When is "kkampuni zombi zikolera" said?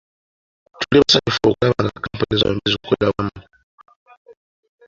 1.93-3.07